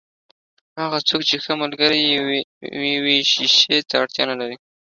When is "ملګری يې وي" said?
1.61-3.17